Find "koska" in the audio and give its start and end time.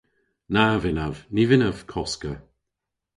1.91-2.33